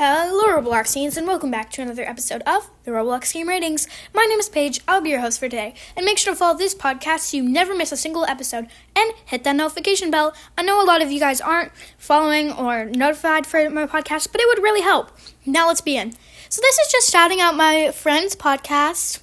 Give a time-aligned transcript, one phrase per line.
[0.00, 3.88] Hello, Robloxians, and welcome back to another episode of the Roblox Game Ratings.
[4.14, 4.80] My name is Paige.
[4.86, 5.74] I'll be your host for today.
[5.96, 9.12] And make sure to follow this podcast so you never miss a single episode and
[9.24, 10.36] hit that notification bell.
[10.56, 14.40] I know a lot of you guys aren't following or notified for my podcast, but
[14.40, 15.10] it would really help.
[15.44, 16.12] Now let's begin.
[16.48, 19.18] So, this is just shouting out my friend's podcast.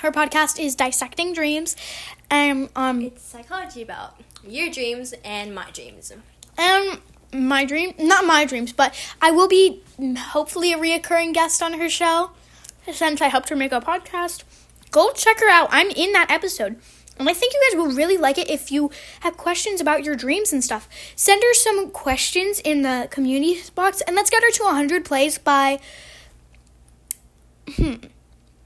[0.00, 1.76] Her podcast is Dissecting Dreams.
[2.28, 6.12] And, um, It's psychology about your dreams and my dreams.
[6.58, 7.00] and
[7.32, 9.82] my dream not my dreams but i will be
[10.18, 12.30] hopefully a reoccurring guest on her show.
[12.90, 14.44] Since i helped her make a podcast
[14.92, 15.68] go check her out.
[15.72, 16.76] I'm in that episode.
[17.18, 18.90] And i think you guys will really like it if you
[19.20, 20.88] have questions about your dreams and stuff.
[21.16, 25.38] Send her some questions in the community box and let's get her to 100 plays
[25.38, 25.80] by
[27.68, 27.94] hmm,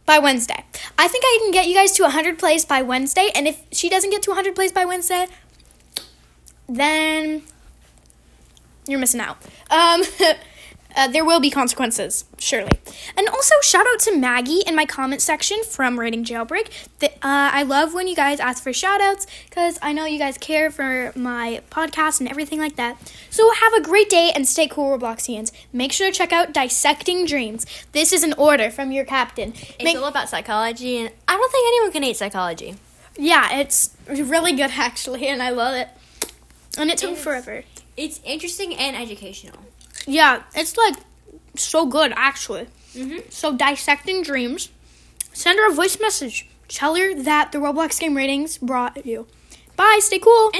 [0.04, 0.64] by wednesday.
[0.98, 3.88] I think i can get you guys to 100 plays by wednesday and if she
[3.88, 5.26] doesn't get to 100 plays by wednesday
[6.68, 7.42] then
[8.86, 9.38] you're missing out.
[9.70, 10.02] Um,
[10.96, 12.70] uh, there will be consequences, surely.
[13.16, 16.70] And also, shout out to Maggie in my comment section from Rating Jailbreak.
[17.00, 20.18] The, uh, I love when you guys ask for shout outs because I know you
[20.18, 22.96] guys care for my podcast and everything like that.
[23.30, 25.52] So, have a great day and stay cool, Robloxians.
[25.72, 27.66] Make sure to check out Dissecting Dreams.
[27.92, 29.52] This is an order from your captain.
[29.54, 32.76] It's Make- all about psychology, and I don't think anyone can hate psychology.
[33.18, 35.88] yeah, it's really good actually, and I love it.
[36.78, 37.64] And it took forever.
[37.96, 39.58] It's interesting and educational.
[40.06, 40.96] Yeah, it's like
[41.54, 42.66] so good actually.
[42.94, 43.28] Mm-hmm.
[43.30, 44.70] So dissecting dreams.
[45.32, 46.48] Send her a voice message.
[46.68, 49.26] Tell her that the Roblox game ratings brought you.
[49.76, 49.98] Bye.
[50.02, 50.46] Stay cool.
[50.46, 50.54] And